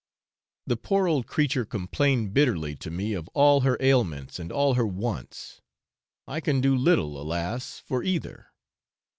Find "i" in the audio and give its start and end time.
6.27-6.39